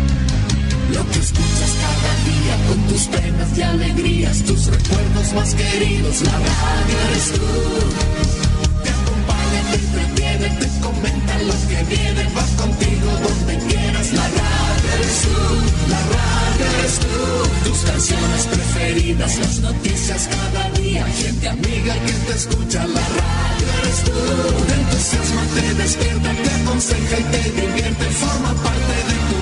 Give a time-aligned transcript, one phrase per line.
[0.00, 6.32] Lo que escuchas cada día con tus penas y alegrías, tus recuerdos más queridos, la
[6.32, 7.40] radio eres tú.
[8.82, 14.88] Te acompaña, te entretiene, te comenta lo que viene, va contigo donde quieras, la radio
[14.96, 17.70] eres tú, la radio eres tú.
[17.70, 24.04] Tus canciones preferidas, las noticias cada día, gente amiga que te escucha, la radio eres
[24.04, 24.18] tú.
[24.66, 29.41] Te entusiasma, te despierta, te aconseja y te divierte, forma parte de tu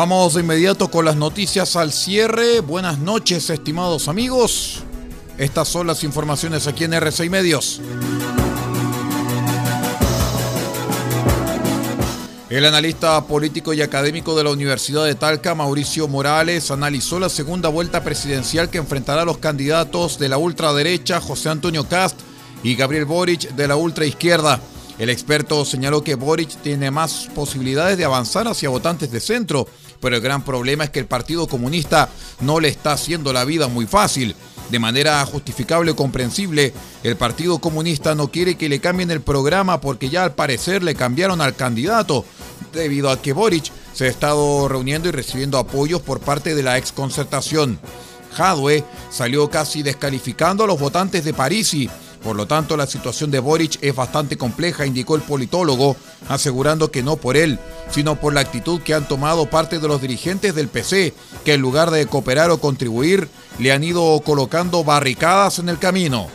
[0.00, 2.60] Vamos de inmediato con las noticias al cierre.
[2.60, 4.82] Buenas noches, estimados amigos.
[5.36, 7.82] Estas son las informaciones aquí en R6 Medios.
[12.48, 17.68] El analista político y académico de la Universidad de Talca, Mauricio Morales, analizó la segunda
[17.68, 22.18] vuelta presidencial que enfrentará a los candidatos de la ultraderecha, José Antonio Cast
[22.62, 24.62] y Gabriel Boric de la ultraizquierda.
[25.00, 29.66] El experto señaló que Boric tiene más posibilidades de avanzar hacia votantes de centro,
[30.00, 32.08] pero el gran problema es que el Partido Comunista
[32.40, 34.34] no le está haciendo la vida muy fácil.
[34.70, 39.80] De manera justificable o comprensible, el Partido Comunista no quiere que le cambien el programa
[39.80, 42.24] porque ya al parecer le cambiaron al candidato,
[42.72, 46.78] debido a que Boric se ha estado reuniendo y recibiendo apoyos por parte de la
[46.78, 47.80] exconcertación.
[48.32, 51.90] Jadwe salió casi descalificando a los votantes de Parisi
[52.22, 55.96] por lo tanto, la situación de Boric es bastante compleja, indicó el politólogo,
[56.28, 57.58] asegurando que no por él,
[57.90, 61.62] sino por la actitud que han tomado parte de los dirigentes del PC, que en
[61.62, 63.28] lugar de cooperar o contribuir,
[63.58, 66.28] le han ido colocando barricadas en el camino.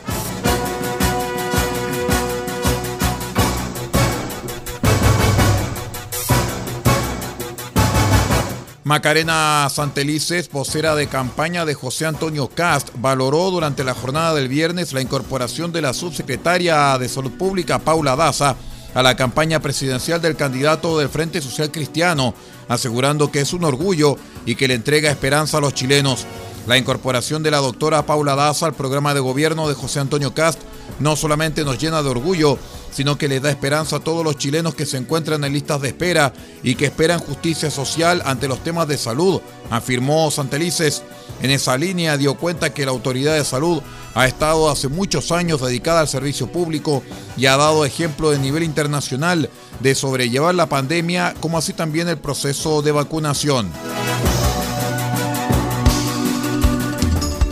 [8.85, 14.93] Macarena Santelices, vocera de campaña de José Antonio Cast, valoró durante la jornada del viernes
[14.93, 18.55] la incorporación de la subsecretaria de Salud Pública, Paula Daza,
[18.93, 22.35] a la campaña presidencial del candidato del Frente Social Cristiano,
[22.67, 26.27] asegurando que es un orgullo y que le entrega esperanza a los chilenos.
[26.67, 30.61] La incorporación de la doctora Paula Daza al programa de gobierno de José Antonio Cast
[30.99, 32.59] no solamente nos llena de orgullo,
[32.95, 35.89] sino que le da esperanza a todos los chilenos que se encuentran en listas de
[35.89, 36.31] espera
[36.63, 41.03] y que esperan justicia social ante los temas de salud, afirmó Santelices.
[41.41, 43.81] En esa línea dio cuenta que la autoridad de salud
[44.13, 47.03] ha estado hace muchos años dedicada al servicio público
[47.35, 49.49] y ha dado ejemplo de nivel internacional
[49.81, 53.69] de sobrellevar la pandemia, como así también el proceso de vacunación.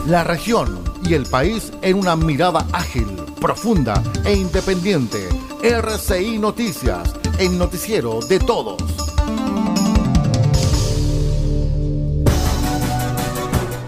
[0.08, 3.08] La región y el país en una mirada ágil,
[3.44, 5.28] profunda e independiente.
[5.62, 8.81] RCI Noticias, el noticiero de todos.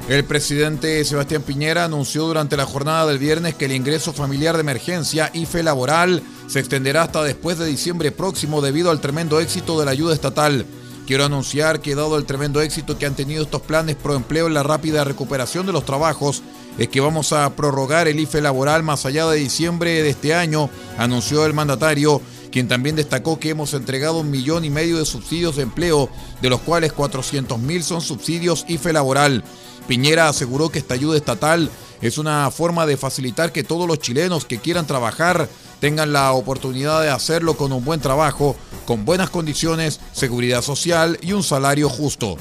[0.09, 4.61] El presidente Sebastián Piñera anunció durante la jornada del viernes que el ingreso familiar de
[4.61, 9.85] emergencia IFE laboral se extenderá hasta después de diciembre próximo debido al tremendo éxito de
[9.85, 10.65] la ayuda estatal.
[11.05, 14.55] Quiero anunciar que dado el tremendo éxito que han tenido estos planes pro empleo en
[14.55, 16.41] la rápida recuperación de los trabajos,
[16.79, 20.69] es que vamos a prorrogar el IFE laboral más allá de diciembre de este año,
[20.97, 22.21] anunció el mandatario,
[22.51, 26.09] quien también destacó que hemos entregado un millón y medio de subsidios de empleo,
[26.41, 29.43] de los cuales 400 mil son subsidios IFE laboral.
[29.87, 31.69] Piñera aseguró que esta ayuda estatal
[32.01, 35.47] es una forma de facilitar que todos los chilenos que quieran trabajar
[35.85, 38.55] tengan la oportunidad de hacerlo con un buen trabajo,
[38.87, 42.37] con buenas condiciones, seguridad social y un salario justo.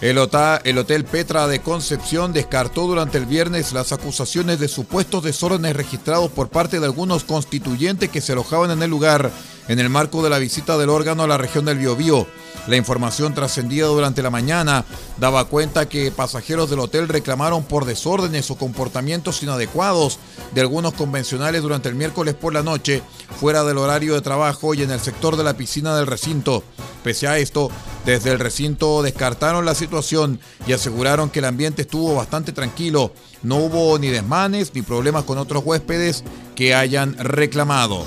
[0.00, 6.30] El, Hotel Petra de Concepción descartó durante el viernes las acusaciones de supuestos desórdenes registrados
[6.30, 9.32] por parte de algunos constituyentes que se alojaban en el lugar
[9.66, 12.28] en el marco de la visita del órgano a la región del Biobío.
[12.66, 14.84] La información trascendida durante la mañana
[15.18, 20.18] daba cuenta que pasajeros del hotel reclamaron por desórdenes o comportamientos inadecuados
[20.54, 23.02] de algunos convencionales durante el miércoles por la noche,
[23.38, 26.64] fuera del horario de trabajo y en el sector de la piscina del recinto.
[27.02, 27.70] Pese a esto,
[28.06, 33.12] desde el recinto descartaron la situación y aseguraron que el ambiente estuvo bastante tranquilo.
[33.42, 36.24] No hubo ni desmanes ni problemas con otros huéspedes
[36.54, 38.06] que hayan reclamado.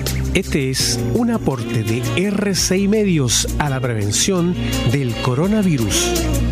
[0.33, 4.55] Este es un aporte de RCI Medios a la prevención
[4.93, 6.50] del coronavirus.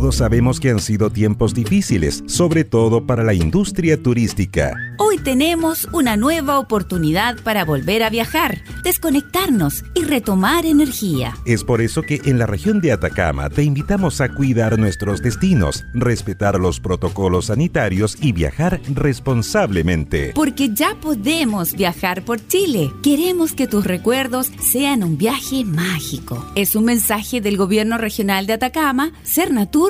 [0.00, 4.72] Todos sabemos que han sido tiempos difíciles, sobre todo para la industria turística.
[4.96, 11.36] Hoy tenemos una nueva oportunidad para volver a viajar, desconectarnos y retomar energía.
[11.44, 15.84] Es por eso que en la región de Atacama te invitamos a cuidar nuestros destinos,
[15.92, 20.32] respetar los protocolos sanitarios y viajar responsablemente.
[20.34, 22.90] Porque ya podemos viajar por Chile.
[23.02, 26.42] Queremos que tus recuerdos sean un viaje mágico.
[26.54, 29.89] Es un mensaje del Gobierno Regional de Atacama, Cernatur,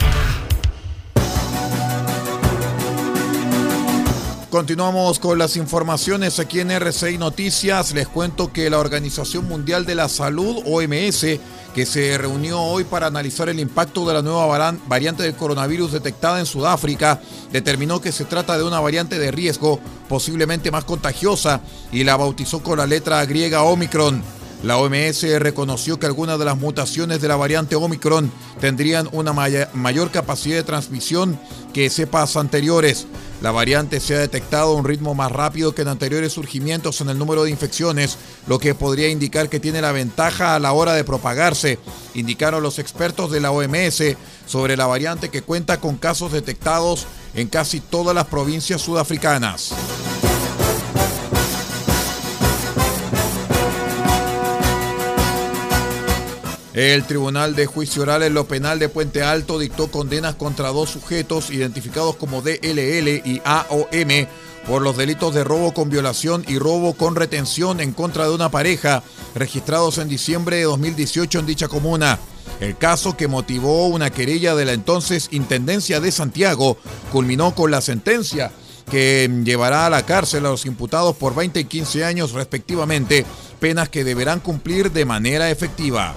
[4.51, 7.93] Continuamos con las informaciones aquí en RCI Noticias.
[7.93, 11.25] Les cuento que la Organización Mundial de la Salud, OMS,
[11.73, 16.41] que se reunió hoy para analizar el impacto de la nueva variante del coronavirus detectada
[16.41, 17.21] en Sudáfrica,
[17.53, 21.61] determinó que se trata de una variante de riesgo posiblemente más contagiosa
[21.93, 24.21] y la bautizó con la letra griega Omicron.
[24.63, 30.11] La OMS reconoció que algunas de las mutaciones de la variante Omicron tendrían una mayor
[30.11, 31.39] capacidad de transmisión
[31.73, 33.07] que cepas anteriores.
[33.41, 37.09] La variante se ha detectado a un ritmo más rápido que en anteriores surgimientos en
[37.09, 40.93] el número de infecciones, lo que podría indicar que tiene la ventaja a la hora
[40.93, 41.79] de propagarse,
[42.13, 44.03] indicaron los expertos de la OMS
[44.45, 49.73] sobre la variante que cuenta con casos detectados en casi todas las provincias sudafricanas.
[56.73, 60.89] El Tribunal de Juicio Oral en lo Penal de Puente Alto dictó condenas contra dos
[60.89, 64.27] sujetos identificados como DLL y AOM
[64.65, 68.51] por los delitos de robo con violación y robo con retención en contra de una
[68.51, 69.03] pareja
[69.35, 72.19] registrados en diciembre de 2018 en dicha comuna.
[72.61, 76.77] El caso que motivó una querella de la entonces Intendencia de Santiago
[77.11, 78.49] culminó con la sentencia
[78.89, 83.25] que llevará a la cárcel a los imputados por 20 y 15 años respectivamente,
[83.59, 86.13] penas que deberán cumplir de manera efectiva.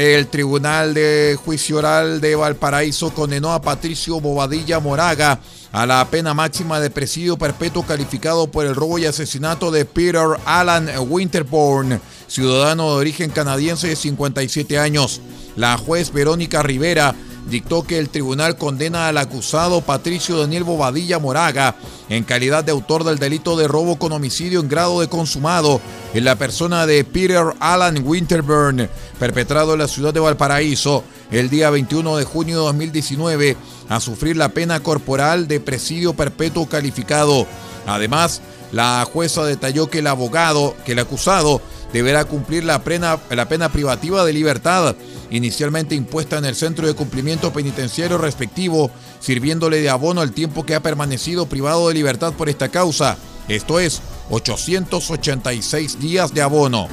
[0.02, 5.40] El Tribunal de Juicio Oral de Valparaíso condenó a Patricio Bobadilla Moraga
[5.72, 10.26] a la pena máxima de presidio perpetuo calificado por el robo y asesinato de Peter
[10.46, 15.22] Alan Winterborn, ciudadano de origen canadiense de 57 años.
[15.56, 17.14] La juez Verónica Rivera
[17.48, 21.76] dictó que el tribunal condena al acusado Patricio Daniel Bobadilla Moraga
[22.10, 25.82] en calidad de autor del delito de robo con homicidio en grado de consumado
[26.14, 31.70] en la persona de Peter Alan Winterburn, perpetrado en la ciudad de Valparaíso el día
[31.70, 33.58] 21 de junio de 2019,
[33.88, 37.48] a sufrir la pena corporal de presidio perpetuo calificado.
[37.88, 41.62] Además, la jueza detalló que el abogado, que el acusado,
[41.94, 44.96] deberá cumplir la pena, la pena privativa de libertad
[45.32, 50.76] inicialmente impuesta en el centro de cumplimiento penitenciario respectivo, sirviéndole de abono el tiempo que
[50.76, 56.88] ha permanecido privado de libertad por esta causa, esto es 886 días de abono.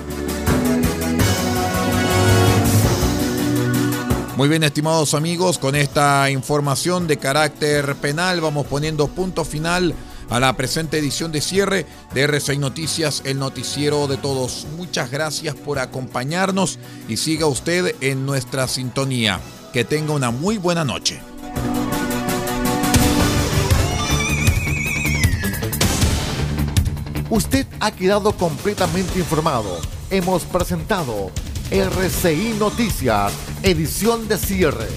[4.36, 9.94] Muy bien, estimados amigos, con esta información de carácter penal vamos poniendo punto final
[10.30, 14.66] a la presente edición de cierre de R6 Noticias, el noticiero de todos.
[14.76, 19.40] Muchas gracias por acompañarnos y siga usted en nuestra sintonía.
[19.72, 21.20] Que tenga una muy buena noche.
[27.30, 29.78] Usted ha quedado completamente informado.
[30.10, 31.30] Hemos presentado
[31.70, 33.32] RCI Noticias,
[33.62, 34.88] edición de cierre.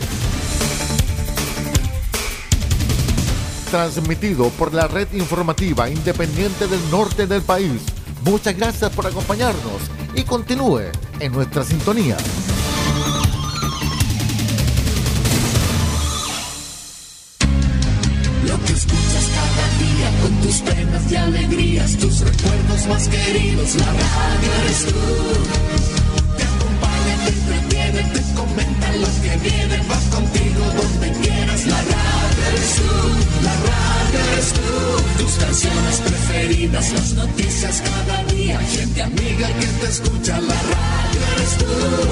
[3.71, 7.81] Transmitido por la red informativa independiente del norte del país.
[8.25, 9.81] Muchas gracias por acompañarnos
[10.13, 12.17] y continúe en nuestra sintonía.
[18.45, 23.85] Lo que escuchas cada día con tus penas y alegrías, tus recuerdos más queridos, la
[23.85, 24.93] radio eres tú.
[26.35, 31.00] Te acompaña, te entretiene, te comenta lo que viene, vas contigo donde
[36.89, 41.65] las noticias cada día, gente amiga que te escucha, la radio eres tú.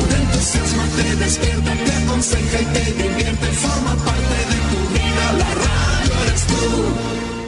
[0.09, 5.51] Te entusiasma, te despierta, te aconseja y te divierte, forma parte de tu vida, la
[5.65, 7.38] radio eres tú.